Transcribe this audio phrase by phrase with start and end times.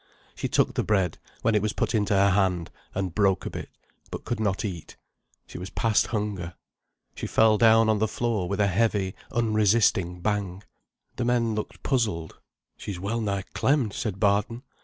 [0.33, 3.69] She took the bread, when it was put into her hand, and broke a bit,
[4.09, 4.97] but could not eat.
[5.45, 6.55] She was past hunger.
[7.13, 10.63] She fell down on the floor with a heavy unresisting bang.
[11.17, 12.39] The men looked puzzled.
[12.77, 14.63] "She's well nigh clemmed," said Barton.